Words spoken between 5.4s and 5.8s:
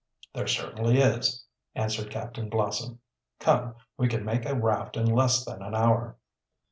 than an